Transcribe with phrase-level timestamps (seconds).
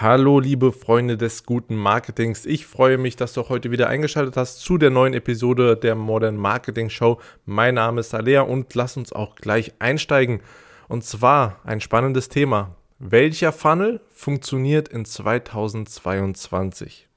[0.00, 2.46] Hallo, liebe Freunde des guten Marketings.
[2.46, 6.36] Ich freue mich, dass du heute wieder eingeschaltet hast zu der neuen Episode der Modern
[6.36, 7.18] Marketing Show.
[7.46, 10.38] Mein Name ist Alea und lass uns auch gleich einsteigen.
[10.86, 12.76] Und zwar ein spannendes Thema.
[13.00, 17.08] Welcher Funnel funktioniert in 2022?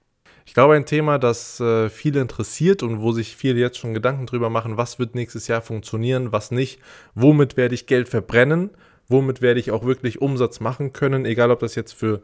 [0.48, 4.25] Ich glaube, ein Thema, das äh, viele interessiert und wo sich viele jetzt schon Gedanken
[4.25, 6.79] drüber machen, was wird nächstes Jahr funktionieren, was nicht,
[7.13, 8.71] womit werde ich Geld verbrennen,
[9.11, 12.21] womit werde ich auch wirklich Umsatz machen können, egal ob das jetzt für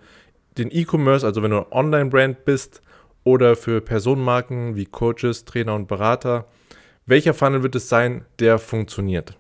[0.57, 2.81] den E-Commerce, also wenn du ein Online-Brand bist
[3.23, 6.45] oder für Personenmarken wie Coaches, Trainer und Berater,
[7.05, 9.37] welcher Funnel wird es sein, der funktioniert?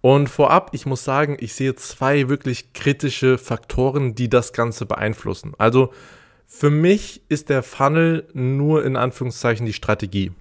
[0.00, 5.52] Und vorab, ich muss sagen, ich sehe zwei wirklich kritische Faktoren, die das Ganze beeinflussen.
[5.58, 5.92] Also
[6.46, 10.32] für mich ist der Funnel nur in Anführungszeichen die Strategie.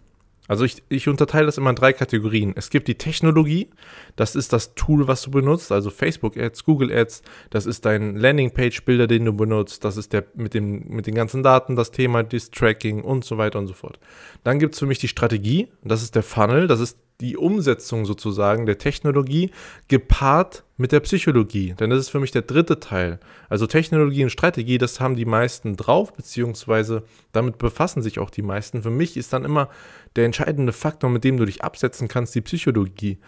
[0.50, 2.54] Also ich, ich unterteile das immer in drei Kategorien.
[2.56, 3.70] Es gibt die Technologie,
[4.16, 8.16] das ist das Tool, was du benutzt, also Facebook Ads, Google Ads, das ist dein
[8.16, 12.24] Landingpage-Bilder, den du benutzt, das ist der mit, dem, mit den ganzen Daten, das Thema,
[12.24, 14.00] das Tracking und so weiter und so fort.
[14.44, 18.06] Dann gibt es für mich die Strategie, das ist der Funnel, das ist die Umsetzung
[18.06, 19.52] sozusagen der Technologie
[19.90, 21.76] gepaart mit der Psychologie.
[21.78, 23.20] Denn das ist für mich der dritte Teil.
[23.50, 27.04] Also Technologie und Strategie, das haben die meisten drauf, beziehungsweise
[27.34, 28.82] damit befassen sich auch die meisten.
[28.82, 29.70] Für mich ist dann immer
[30.16, 33.20] der entscheidende Faktor, mit dem du dich absetzen kannst, die Psychologie.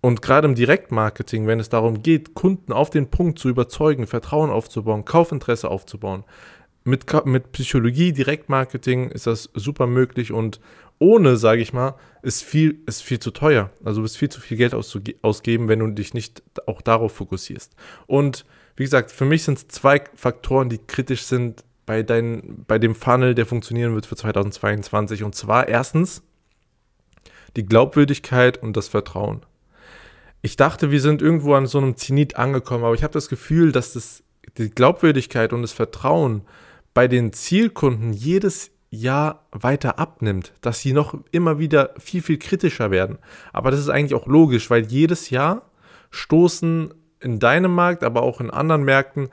[0.00, 4.50] Und gerade im Direktmarketing, wenn es darum geht, Kunden auf den Punkt zu überzeugen, Vertrauen
[4.50, 6.24] aufzubauen, Kaufinteresse aufzubauen,
[6.88, 10.60] mit, mit Psychologie, Direktmarketing ist das super möglich und
[10.98, 13.70] ohne, sage ich mal, ist viel, ist viel zu teuer.
[13.84, 17.76] Also du bist viel zu viel Geld ausgeben, wenn du dich nicht auch darauf fokussierst.
[18.06, 18.44] Und
[18.76, 22.94] wie gesagt, für mich sind es zwei Faktoren, die kritisch sind bei, dein, bei dem
[22.94, 25.22] Funnel, der funktionieren wird für 2022.
[25.22, 26.22] Und zwar erstens
[27.56, 29.42] die Glaubwürdigkeit und das Vertrauen.
[30.42, 33.72] Ich dachte, wir sind irgendwo an so einem Zenit angekommen, aber ich habe das Gefühl,
[33.72, 34.22] dass das,
[34.56, 36.42] die Glaubwürdigkeit und das Vertrauen
[36.94, 42.90] bei den Zielkunden jedes Jahr weiter abnimmt, dass sie noch immer wieder viel, viel kritischer
[42.90, 43.18] werden.
[43.52, 45.70] Aber das ist eigentlich auch logisch, weil jedes Jahr
[46.10, 49.28] stoßen in deinem Markt, aber auch in anderen Märkten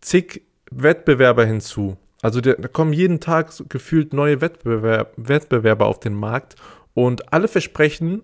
[0.00, 1.96] zig Wettbewerber hinzu.
[2.22, 6.56] Also da kommen jeden Tag gefühlt neue Wettbewerb, Wettbewerber auf den Markt
[6.94, 8.22] und alle versprechen,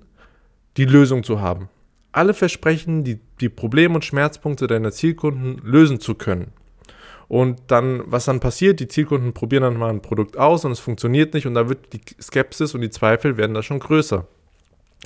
[0.77, 1.69] die Lösung zu haben.
[2.13, 6.53] Alle versprechen, die, die Probleme und Schmerzpunkte deiner Zielkunden lösen zu können.
[7.29, 10.79] Und dann, was dann passiert, die Zielkunden probieren dann mal ein Produkt aus und es
[10.79, 14.27] funktioniert nicht und da wird die Skepsis und die Zweifel werden da schon größer.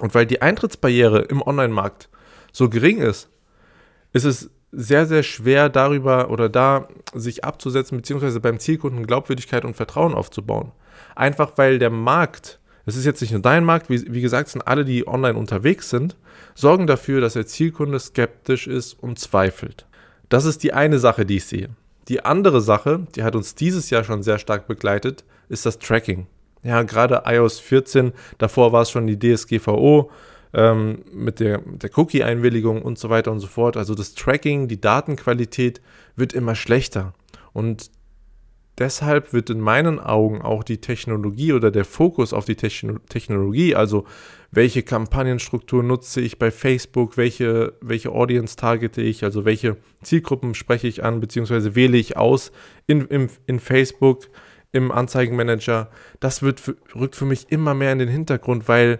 [0.00, 2.08] Und weil die Eintrittsbarriere im Online-Markt
[2.52, 3.28] so gering ist,
[4.12, 9.74] ist es sehr, sehr schwer darüber oder da sich abzusetzen, beziehungsweise beim Zielkunden Glaubwürdigkeit und
[9.74, 10.72] Vertrauen aufzubauen.
[11.16, 14.66] Einfach weil der Markt, es ist jetzt nicht nur dein Markt, wie, wie gesagt, sind
[14.66, 16.16] alle, die online unterwegs sind,
[16.54, 19.86] sorgen dafür, dass der Zielkunde skeptisch ist und zweifelt.
[20.28, 21.70] Das ist die eine Sache, die ich sehe.
[22.10, 26.26] Die andere Sache, die hat uns dieses Jahr schon sehr stark begleitet, ist das Tracking.
[26.64, 30.10] Ja, gerade iOS 14, davor war es schon die DSGVO
[30.52, 33.76] ähm, mit der, der Cookie-Einwilligung und so weiter und so fort.
[33.76, 35.80] Also das Tracking, die Datenqualität
[36.16, 37.14] wird immer schlechter.
[37.52, 37.92] Und
[38.80, 44.06] deshalb wird in meinen Augen auch die Technologie oder der Fokus auf die Technologie, also
[44.50, 50.88] welche Kampagnenstruktur nutze ich bei Facebook, welche, welche Audience targete ich, also welche Zielgruppen spreche
[50.88, 52.50] ich an, beziehungsweise wähle ich aus
[52.88, 54.26] in, in, in Facebook,
[54.72, 55.90] im Anzeigenmanager.
[56.18, 58.98] Das wird für, rückt für mich immer mehr in den Hintergrund, weil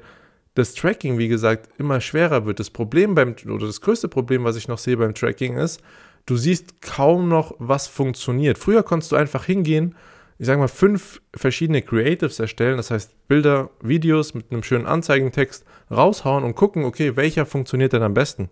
[0.54, 2.60] das Tracking, wie gesagt, immer schwerer wird.
[2.60, 5.80] Das Problem beim, oder das größte Problem, was ich noch sehe beim Tracking ist,
[6.26, 8.58] du siehst kaum noch, was funktioniert.
[8.58, 9.94] Früher konntest du einfach hingehen
[10.40, 15.66] ich sage mal, fünf verschiedene Creatives erstellen, das heißt Bilder, Videos mit einem schönen Anzeigentext
[15.90, 18.48] raushauen und gucken, okay, welcher funktioniert denn am besten.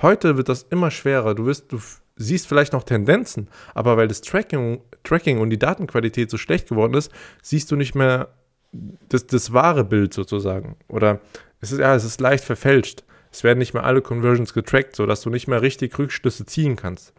[0.00, 1.34] Heute wird das immer schwerer.
[1.34, 1.78] Du, wirst, du
[2.16, 6.94] siehst vielleicht noch Tendenzen, aber weil das Tracking, Tracking und die Datenqualität so schlecht geworden
[6.94, 7.12] ist,
[7.42, 8.28] siehst du nicht mehr
[8.72, 10.76] das, das wahre Bild sozusagen.
[10.88, 11.20] Oder
[11.60, 13.04] es ist, ja, es ist leicht verfälscht.
[13.30, 17.12] Es werden nicht mehr alle Conversions getrackt, sodass du nicht mehr richtig Rückschlüsse ziehen kannst.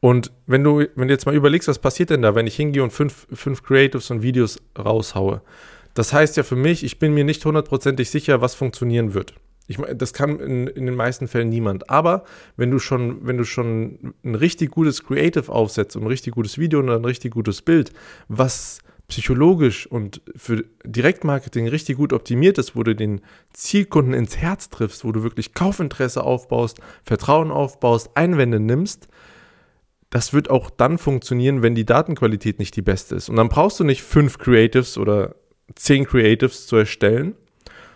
[0.00, 2.82] Und wenn du, wenn du jetzt mal überlegst, was passiert denn da, wenn ich hingehe
[2.82, 5.42] und fünf, fünf Creatives und Videos raushaue?
[5.94, 9.34] Das heißt ja für mich, ich bin mir nicht hundertprozentig sicher, was funktionieren wird.
[9.66, 11.90] Ich, das kann in, in den meisten Fällen niemand.
[11.90, 12.24] Aber
[12.56, 16.58] wenn du schon, wenn du schon ein richtig gutes Creative aufsetzt und ein richtig gutes
[16.58, 17.92] Video und ein richtig gutes Bild,
[18.28, 23.20] was psychologisch und für Direktmarketing richtig gut optimiert ist, wo du den
[23.52, 29.08] Zielkunden ins Herz triffst, wo du wirklich Kaufinteresse aufbaust, Vertrauen aufbaust, Einwände nimmst,
[30.10, 33.28] das wird auch dann funktionieren, wenn die Datenqualität nicht die beste ist.
[33.28, 35.36] Und dann brauchst du nicht fünf Creatives oder
[35.76, 37.34] zehn Creatives zu erstellen,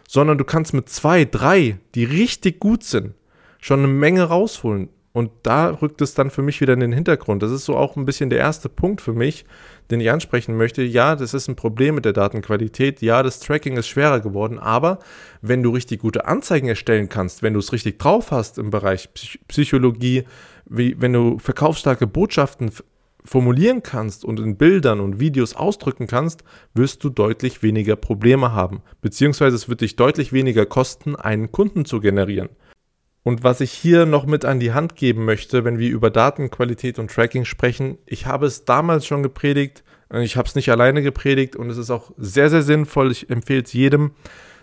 [0.08, 3.14] sondern du kannst mit zwei, drei, die richtig gut sind,
[3.60, 4.90] schon eine Menge rausholen.
[5.12, 7.42] Und da rückt es dann für mich wieder in den Hintergrund.
[7.42, 9.44] Das ist so auch ein bisschen der erste Punkt für mich,
[9.90, 10.82] den ich ansprechen möchte.
[10.82, 13.02] Ja, das ist ein Problem mit der Datenqualität.
[13.02, 14.58] Ja, das Tracking ist schwerer geworden.
[14.58, 14.98] Aber
[15.42, 19.08] wenn du richtig gute Anzeigen erstellen kannst, wenn du es richtig drauf hast im Bereich
[19.48, 20.24] Psychologie,
[20.66, 22.70] wie, wenn du verkaufsstarke Botschaften
[23.24, 26.44] formulieren kannst und in Bildern und Videos ausdrücken kannst,
[26.74, 28.82] wirst du deutlich weniger Probleme haben.
[29.00, 32.50] Beziehungsweise es wird dich deutlich weniger kosten, einen Kunden zu generieren.
[33.24, 36.98] Und was ich hier noch mit an die Hand geben möchte, wenn wir über Datenqualität
[36.98, 39.82] und Tracking sprechen, ich habe es damals schon gepredigt,
[40.12, 43.62] ich habe es nicht alleine gepredigt und es ist auch sehr, sehr sinnvoll, ich empfehle
[43.62, 44.12] es jedem,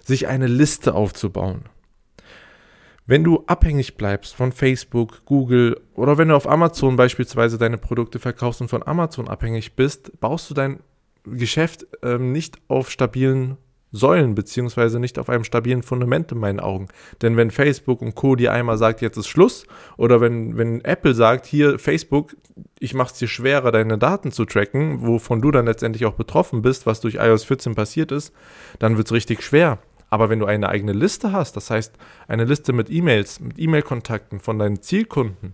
[0.04, 1.64] sich eine Liste aufzubauen.
[3.08, 8.20] Wenn du abhängig bleibst von Facebook, Google oder wenn du auf Amazon beispielsweise deine Produkte
[8.20, 10.82] verkaufst und von Amazon abhängig bist, baust du dein
[11.26, 13.58] Geschäft ähm, nicht auf stabilen
[13.92, 16.88] Säulen, beziehungsweise nicht auf einem stabilen Fundament in meinen Augen.
[17.22, 18.36] Denn wenn Facebook und Co.
[18.36, 19.66] dir einmal sagt, jetzt ist Schluss,
[19.98, 22.36] oder wenn, wenn Apple sagt, hier Facebook,
[22.80, 26.62] ich mache es dir schwerer, deine Daten zu tracken, wovon du dann letztendlich auch betroffen
[26.62, 28.34] bist, was durch iOS 14 passiert ist,
[28.80, 29.80] dann wird es richtig schwer.
[30.10, 31.96] Aber wenn du eine eigene Liste hast, das heißt
[32.28, 35.54] eine Liste mit E-Mails, mit E-Mail-Kontakten von deinen Zielkunden,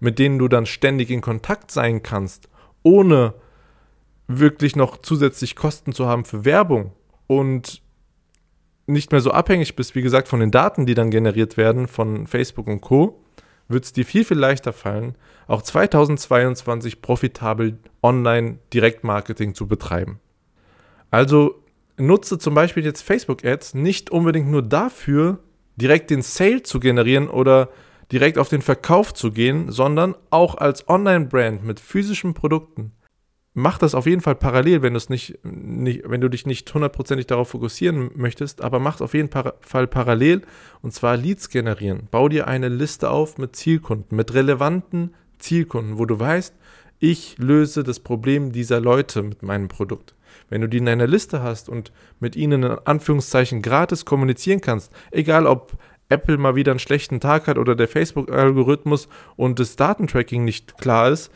[0.00, 2.48] mit denen du dann ständig in Kontakt sein kannst,
[2.82, 3.34] ohne
[4.26, 6.92] wirklich noch zusätzlich Kosten zu haben für Werbung,
[7.28, 7.82] und
[8.88, 12.26] nicht mehr so abhängig bist, wie gesagt, von den Daten, die dann generiert werden von
[12.26, 13.22] Facebook und Co.,
[13.68, 15.14] wird es dir viel, viel leichter fallen,
[15.46, 20.20] auch 2022 profitabel Online-Direktmarketing zu betreiben.
[21.10, 21.62] Also
[21.98, 25.40] nutze zum Beispiel jetzt Facebook-Ads nicht unbedingt nur dafür,
[25.76, 27.68] direkt den Sale zu generieren oder
[28.10, 32.92] direkt auf den Verkauf zu gehen, sondern auch als Online-Brand mit physischen Produkten
[33.54, 37.50] mach das auf jeden Fall parallel, wenn, nicht, nicht, wenn du dich nicht hundertprozentig darauf
[37.50, 40.42] fokussieren möchtest, aber mach es auf jeden Fall parallel
[40.82, 42.08] und zwar Leads generieren.
[42.10, 46.54] Bau dir eine Liste auf mit Zielkunden, mit relevanten Zielkunden, wo du weißt,
[47.00, 50.14] ich löse das Problem dieser Leute mit meinem Produkt.
[50.48, 54.92] Wenn du die in deiner Liste hast und mit ihnen in Anführungszeichen gratis kommunizieren kannst,
[55.10, 55.78] egal ob
[56.08, 61.10] Apple mal wieder einen schlechten Tag hat oder der Facebook-Algorithmus und das Datentracking nicht klar
[61.10, 61.30] ist,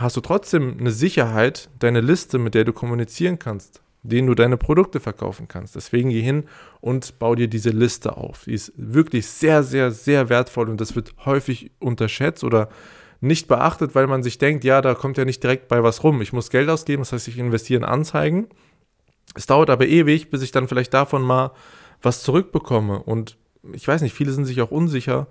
[0.00, 4.56] hast du trotzdem eine Sicherheit, deine Liste, mit der du kommunizieren kannst, denen du deine
[4.56, 5.76] Produkte verkaufen kannst.
[5.76, 6.44] Deswegen geh hin
[6.80, 8.44] und bau dir diese Liste auf.
[8.44, 12.68] Die ist wirklich sehr, sehr, sehr wertvoll und das wird häufig unterschätzt oder
[13.20, 16.22] nicht beachtet, weil man sich denkt, ja, da kommt ja nicht direkt bei was rum.
[16.22, 18.48] Ich muss Geld ausgeben, das heißt, ich investiere in Anzeigen.
[19.34, 21.52] Es dauert aber ewig, bis ich dann vielleicht davon mal
[22.00, 23.02] was zurückbekomme.
[23.02, 23.36] Und
[23.74, 25.26] ich weiß nicht, viele sind sich auch unsicher,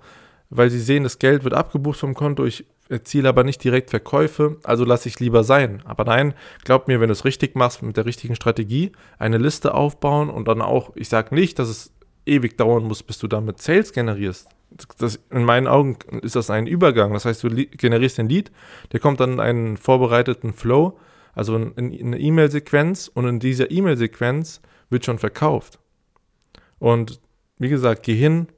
[0.48, 4.56] weil sie sehen, das Geld wird abgebucht vom Konto, ich erziele aber nicht direkt Verkäufe,
[4.64, 5.82] also lasse ich lieber sein.
[5.84, 6.34] Aber nein,
[6.64, 10.48] glaub mir, wenn du es richtig machst, mit der richtigen Strategie, eine Liste aufbauen und
[10.48, 11.92] dann auch, ich sage nicht, dass es
[12.26, 14.48] ewig dauern muss, bis du damit Sales generierst.
[14.98, 17.12] Das, in meinen Augen ist das ein Übergang.
[17.12, 18.50] Das heißt, du generierst den Lead,
[18.92, 20.98] der kommt dann in einen vorbereiteten Flow,
[21.34, 24.60] also in, in eine E-Mail-Sequenz und in dieser E-Mail-Sequenz
[24.90, 25.78] wird schon verkauft.
[26.78, 27.20] Und
[27.58, 28.48] wie gesagt, geh hin,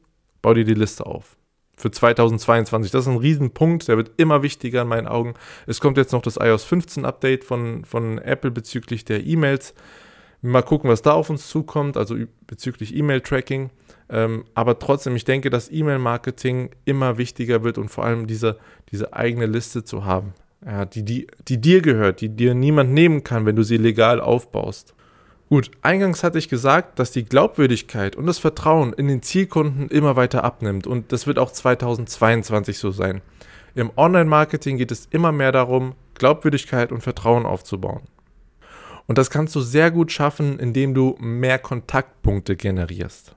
[0.41, 1.37] bau dir die Liste auf
[1.77, 2.93] für 2022.
[2.93, 5.35] Das ist ein Riesenpunkt, der wird immer wichtiger in meinen Augen.
[5.67, 9.75] Es kommt jetzt noch das iOS 15 Update von, von Apple bezüglich der E-Mails.
[10.43, 12.17] Mal gucken, was da auf uns zukommt, also
[12.47, 13.71] bezüglich E-Mail-Tracking.
[14.11, 18.59] Ähm, aber trotzdem, ich denke, dass E-Mail-Marketing immer wichtiger wird und vor allem diese,
[18.91, 20.35] diese eigene Liste zu haben,
[20.65, 24.21] ja, die, die, die dir gehört, die dir niemand nehmen kann, wenn du sie legal
[24.21, 24.95] aufbaust.
[25.53, 30.17] Gut, eingangs hatte ich gesagt, dass die Glaubwürdigkeit und das Vertrauen in den Zielkunden immer
[30.17, 33.21] weiter abnimmt und das wird auch 2022 so sein.
[33.75, 38.01] Im Online-Marketing geht es immer mehr darum, Glaubwürdigkeit und Vertrauen aufzubauen.
[39.07, 43.37] Und das kannst du sehr gut schaffen, indem du mehr Kontaktpunkte generierst.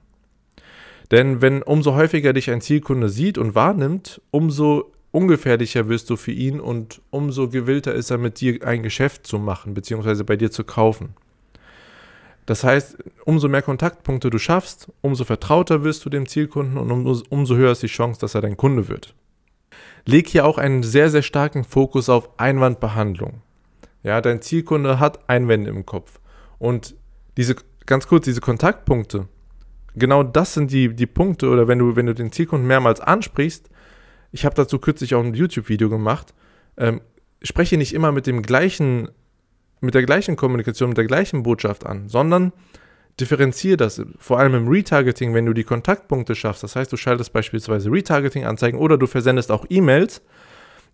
[1.12, 6.31] Denn wenn umso häufiger dich ein Zielkunde sieht und wahrnimmt, umso ungefährlicher wirst du für
[6.31, 10.50] ihn und umso gewillter ist er mit dir ein Geschäft zu machen, beziehungsweise bei dir
[10.50, 11.13] zu kaufen.
[12.46, 17.24] Das heißt, umso mehr Kontaktpunkte du schaffst, umso vertrauter wirst du dem Zielkunden und umso,
[17.30, 19.16] umso höher ist die Chance, dass er dein Kunde wird.
[20.06, 23.42] Leg hier auch einen sehr, sehr starken Fokus auf Einwandbehandlung.
[24.04, 26.20] Ja, dein Zielkunde hat Einwände im Kopf.
[26.60, 26.96] Und
[27.38, 27.56] diese,
[27.88, 29.28] ganz kurz, diese Kontaktpunkte,
[29.96, 33.70] genau das sind die, die Punkte, oder wenn du, wenn du den Zielkunden mehrmals ansprichst,
[34.32, 36.36] ich habe dazu kürzlich auch ein YouTube-Video gemacht,
[36.78, 37.02] ähm,
[37.42, 39.10] spreche nicht immer mit dem gleichen
[39.82, 42.53] mit der gleichen Kommunikation, mit der gleichen Botschaft an, sondern
[43.20, 46.63] differenziere das, vor allem im Retargeting, wenn du die Kontaktpunkte schaffst.
[46.63, 50.22] Das heißt, du schaltest beispielsweise Retargeting-Anzeigen oder du versendest auch E-Mails,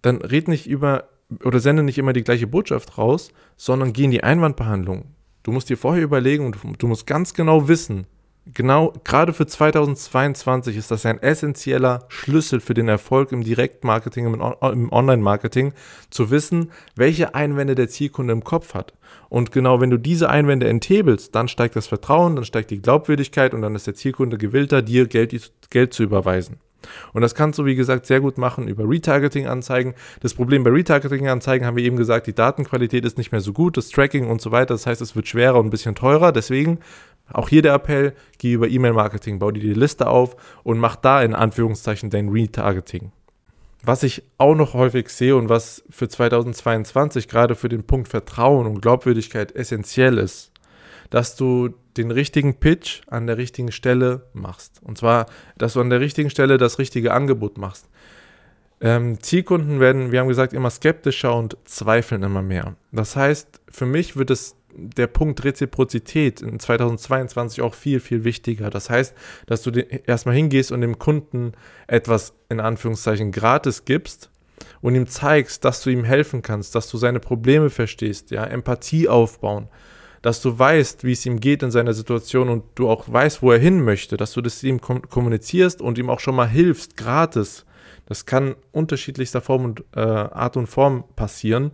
[0.01, 1.09] dann red nicht über
[1.43, 5.05] oder sende nicht immer die gleiche Botschaft raus, sondern geh in die Einwandbehandlung.
[5.43, 8.05] Du musst dir vorher überlegen und du, du musst ganz genau wissen,
[8.45, 14.41] genau, gerade für 2022 ist das ein essentieller Schlüssel für den Erfolg im Direktmarketing, im,
[14.41, 15.73] Online-Marketing,
[16.09, 18.93] zu wissen, welche Einwände der Zielkunde im Kopf hat.
[19.29, 23.53] Und genau, wenn du diese Einwände enthebelst, dann steigt das Vertrauen, dann steigt die Glaubwürdigkeit
[23.53, 26.57] und dann ist der Zielkunde gewillter, dir Geld, Geld zu überweisen.
[27.13, 29.93] Und das kannst du, wie gesagt, sehr gut machen über Retargeting-Anzeigen.
[30.21, 33.77] Das Problem bei Retargeting-Anzeigen haben wir eben gesagt, die Datenqualität ist nicht mehr so gut,
[33.77, 34.73] das Tracking und so weiter.
[34.73, 36.31] Das heißt, es wird schwerer und ein bisschen teurer.
[36.31, 36.79] Deswegen
[37.33, 41.21] auch hier der Appell, geh über E-Mail-Marketing, bau dir die Liste auf und mach da
[41.21, 43.11] in Anführungszeichen dein Retargeting.
[43.83, 48.67] Was ich auch noch häufig sehe und was für 2022 gerade für den Punkt Vertrauen
[48.67, 50.51] und Glaubwürdigkeit essentiell ist,
[51.09, 54.81] dass du den richtigen Pitch an der richtigen Stelle machst.
[54.83, 55.25] Und zwar,
[55.57, 57.87] dass du an der richtigen Stelle das richtige Angebot machst.
[58.79, 62.75] Ähm, Zielkunden werden, wir haben gesagt, immer skeptischer und zweifeln immer mehr.
[62.91, 68.69] Das heißt, für mich wird es der Punkt Reziprozität in 2022 auch viel, viel wichtiger.
[68.69, 69.13] Das heißt,
[69.45, 71.53] dass du erstmal hingehst und dem Kunden
[71.87, 74.29] etwas in Anführungszeichen gratis gibst
[74.81, 79.07] und ihm zeigst, dass du ihm helfen kannst, dass du seine Probleme verstehst, ja, Empathie
[79.07, 79.67] aufbauen,
[80.21, 83.51] dass du weißt, wie es ihm geht in seiner Situation und du auch weißt, wo
[83.51, 87.65] er hin möchte, dass du das ihm kommunizierst und ihm auch schon mal hilfst, gratis.
[88.05, 91.71] Das kann unterschiedlichster Form und äh, Art und Form passieren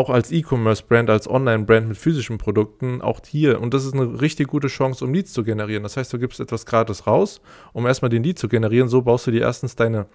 [0.00, 3.60] auch als E-Commerce-Brand, als Online-Brand mit physischen Produkten, auch hier.
[3.60, 5.82] Und das ist eine richtig gute Chance, um Leads zu generieren.
[5.82, 7.42] Das heißt, du gibst etwas gratis raus,
[7.74, 8.88] um erstmal den Lead zu generieren.
[8.88, 10.06] So baust du dir erstens deine,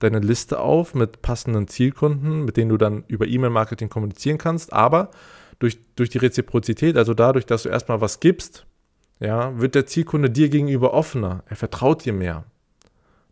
[0.00, 4.70] deine Liste auf mit passenden Zielkunden, mit denen du dann über E-Mail-Marketing kommunizieren kannst.
[4.70, 5.10] Aber
[5.58, 8.66] durch, durch die Reziprozität, also dadurch, dass du erstmal was gibst,
[9.18, 11.42] ja, wird der Zielkunde dir gegenüber offener.
[11.46, 12.44] Er vertraut dir mehr.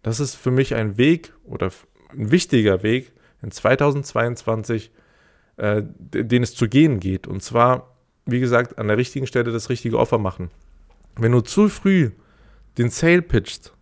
[0.02, 1.70] Das ist für mich ein Weg oder
[2.16, 4.92] ein wichtiger Weg in 2022
[5.56, 7.26] äh, den es zu gehen geht.
[7.26, 7.94] Und zwar,
[8.26, 10.50] wie gesagt, an der richtigen Stelle das richtige Offer machen.
[11.16, 12.10] Wenn du zu früh
[12.78, 13.72] den Sale pitchst,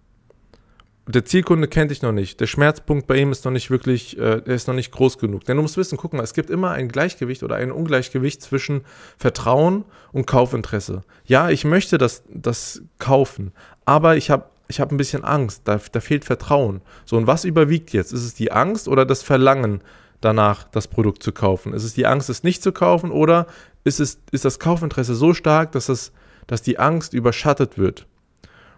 [1.08, 4.42] der Zielkunde kennt dich noch nicht, der Schmerzpunkt bei ihm ist noch nicht wirklich, äh,
[4.42, 5.44] der ist noch nicht groß genug.
[5.44, 8.82] Denn du musst wissen, guck mal, es gibt immer ein Gleichgewicht oder ein Ungleichgewicht zwischen
[9.16, 11.02] Vertrauen und Kaufinteresse.
[11.25, 13.52] Ja, ich möchte das, das kaufen,
[13.87, 16.82] aber ich habe ich hab ein bisschen Angst, da, da fehlt Vertrauen.
[17.06, 18.12] So, und was überwiegt jetzt?
[18.12, 19.80] Ist es die Angst oder das Verlangen,
[20.20, 21.72] danach, das Produkt zu kaufen?
[21.72, 23.46] Ist es die Angst, es nicht zu kaufen oder
[23.84, 26.12] ist, es, ist das Kaufinteresse so stark, dass, es,
[26.46, 28.06] dass die Angst überschattet wird?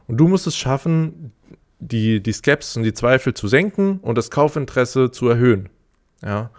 [0.07, 1.33] Und du musst es schaffen,
[1.79, 5.69] die, die Skepsis und die Zweifel zu senken und das Kaufinteresse zu erhöhen.
[6.23, 6.51] Ja,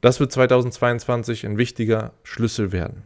[0.00, 3.02] das wird 2022 ein wichtiger Schlüssel werden.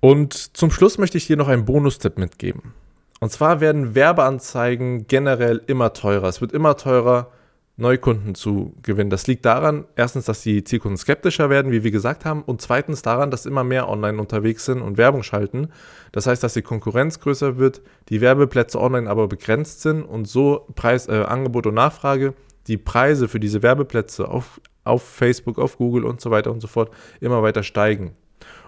[0.00, 2.74] Und zum Schluss möchte ich dir noch einen Bonustipp mitgeben.
[3.20, 6.28] Und zwar werden Werbeanzeigen generell immer teurer.
[6.28, 7.30] Es wird immer teurer,
[7.76, 9.10] Neukunden zu gewinnen.
[9.10, 13.02] Das liegt daran, erstens, dass die Zielkunden skeptischer werden, wie wir gesagt haben, und zweitens
[13.02, 15.68] daran, dass immer mehr online unterwegs sind und Werbung schalten.
[16.12, 20.68] Das heißt, dass die Konkurrenz größer wird, die Werbeplätze online aber begrenzt sind und so
[20.76, 22.34] Preis, äh, Angebot und Nachfrage,
[22.68, 26.68] die Preise für diese Werbeplätze auf, auf Facebook, auf Google und so weiter und so
[26.68, 28.12] fort immer weiter steigen.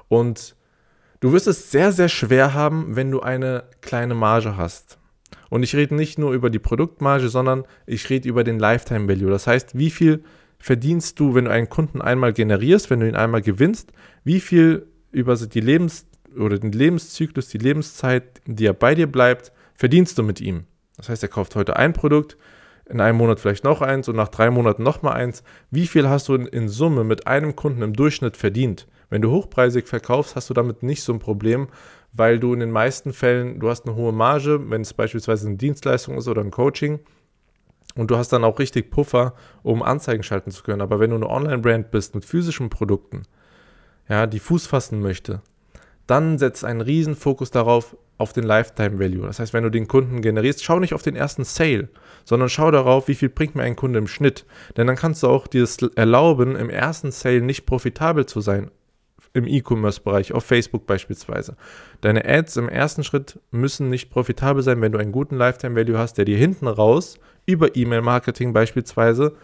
[0.09, 0.57] Und
[1.21, 4.99] du wirst es sehr, sehr schwer haben, wenn du eine kleine Marge hast.
[5.50, 9.31] Und ich rede nicht nur über die Produktmarge, sondern ich rede über den Lifetime Value.
[9.31, 10.25] Das heißt, wie viel
[10.59, 13.93] verdienst du, wenn du einen Kunden einmal generierst, wenn du ihn einmal gewinnst,
[14.25, 19.53] wie viel über die Lebens- oder den Lebenszyklus, die Lebenszeit, die er bei dir bleibt,
[19.75, 20.65] verdienst du mit ihm.
[20.97, 22.37] Das heißt, er kauft heute ein Produkt,
[22.88, 25.43] in einem Monat vielleicht noch eins und nach drei Monaten nochmal eins.
[25.71, 28.87] Wie viel hast du in, in Summe mit einem Kunden im Durchschnitt verdient?
[29.09, 31.69] Wenn du hochpreisig verkaufst, hast du damit nicht so ein Problem,
[32.13, 35.57] weil du in den meisten Fällen, du hast eine hohe Marge, wenn es beispielsweise eine
[35.57, 37.01] Dienstleistung ist oder ein Coaching
[37.95, 40.83] und du hast dann auch richtig Puffer, um Anzeigen schalten zu können.
[40.83, 43.23] Aber wenn du eine Online-Brand bist mit physischen Produkten,
[44.09, 45.43] ja, die Fuß fassen möchte,
[46.07, 49.27] dann setzt einen riesen Fokus darauf, auf den Lifetime Value.
[49.27, 51.89] Das heißt, wenn du den Kunden generierst, schau nicht auf den ersten Sale,
[52.25, 54.47] sondern schau darauf, wie viel bringt mir ein Kunde im Schnitt.
[54.77, 58.71] Denn dann kannst du auch dir erlauben, im ersten Sale nicht profitabel zu sein,
[59.37, 61.57] im E-Commerce-Bereich, auf Facebook beispielsweise.
[62.00, 66.14] Deine Ads im ersten Schritt müssen nicht profitabel sein, wenn du einen guten Lifetime-Value hast,
[66.14, 69.35] der dir hinten raus über E-Mail-Marketing beispielsweise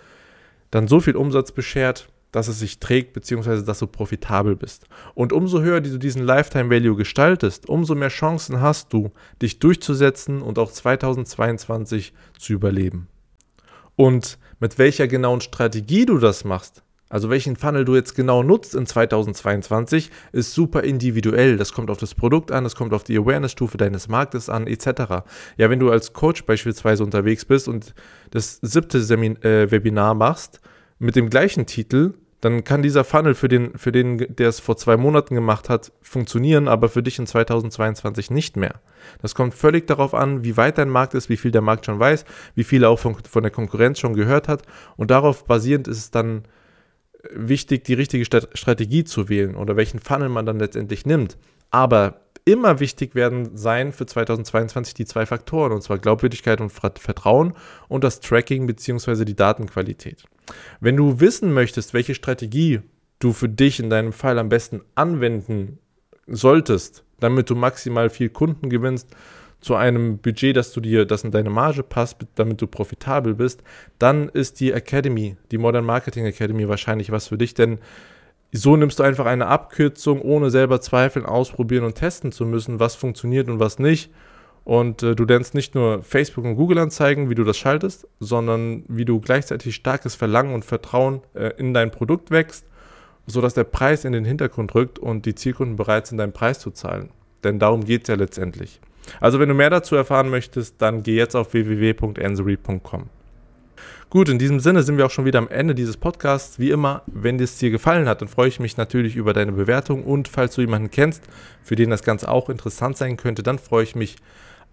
[0.71, 4.87] dann so viel Umsatz beschert, dass es sich trägt, beziehungsweise dass du profitabel bist.
[5.15, 10.41] Und umso höher du diesen Lifetime Value gestaltest, umso mehr Chancen hast du, dich durchzusetzen
[10.41, 13.09] und auch 2022 zu überleben.
[13.97, 16.83] Und mit welcher genauen Strategie du das machst,
[17.13, 21.59] also welchen Funnel du jetzt genau nutzt in 2022, ist super individuell.
[21.59, 25.23] Das kommt auf das Produkt an, das kommt auf die Awareness-Stufe deines Marktes an, etc.
[25.59, 27.95] Ja, wenn du als Coach beispielsweise unterwegs bist und
[28.31, 30.63] das siebte Semin äh, Webinar machst
[30.99, 34.79] mit dem gleichen Titel, dann kann dieser Funnel für den, für den, der es vor
[34.79, 38.81] zwei Monaten gemacht hat, funktionieren, aber für dich in 2022 nicht mehr.
[39.21, 42.01] Das kommt völlig darauf an, wie weit dein Markt ist, wie viel der Markt schon
[42.01, 44.63] weiß, wie viel er auch von, von der Konkurrenz schon gehört hat.
[44.97, 46.45] Und darauf basierend ist es dann
[47.31, 51.37] wichtig, die richtige Strategie zu wählen oder welchen Funnel man dann letztendlich nimmt.
[51.71, 57.55] Aber immer wichtig werden sein für 2022 die zwei Faktoren, und zwar Glaubwürdigkeit und Vertrauen
[57.89, 59.25] und das Tracking bzw.
[59.25, 60.25] die Datenqualität.
[60.81, 62.81] Wenn du wissen möchtest, welche Strategie
[63.21, 65.79] du für dich in deinem Fall am besten anwenden
[66.27, 69.09] solltest, damit du maximal viel Kunden gewinnst,
[69.63, 73.63] zu einem Budget, das du dir, das in deine Marge passt, damit du profitabel bist,
[73.99, 77.79] dann ist die Academy, die Modern Marketing Academy wahrscheinlich was für dich, denn
[78.53, 82.95] so nimmst du einfach eine Abkürzung, ohne selber zweifeln, ausprobieren und testen zu müssen, was
[82.97, 84.11] funktioniert und was nicht.
[84.65, 88.85] Und äh, du lernst nicht nur Facebook und Google anzeigen, wie du das schaltest, sondern
[88.89, 92.67] wie du gleichzeitig starkes Verlangen und Vertrauen äh, in dein Produkt wächst,
[93.27, 96.71] sodass der Preis in den Hintergrund rückt und die Zielkunden bereit sind, deinen Preis zu
[96.71, 97.11] zahlen.
[97.43, 98.81] Denn darum geht es ja letztendlich.
[99.21, 103.09] Also wenn du mehr dazu erfahren möchtest, dann geh jetzt auf www.ansory.com.
[104.13, 106.59] Gut, in diesem Sinne sind wir auch schon wieder am Ende dieses Podcasts.
[106.59, 110.05] Wie immer, wenn es dir gefallen hat, dann freue ich mich natürlich über deine Bewertung
[110.05, 111.23] und falls du jemanden kennst,
[111.63, 114.17] für den das Ganze auch interessant sein könnte, dann freue ich mich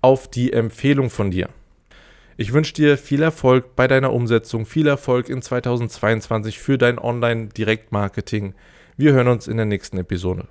[0.01, 1.48] auf die Empfehlung von dir.
[2.36, 8.55] Ich wünsche dir viel Erfolg bei deiner Umsetzung, viel Erfolg in 2022 für dein Online-Direktmarketing.
[8.98, 10.48] Wir hören uns in der nächsten Episode.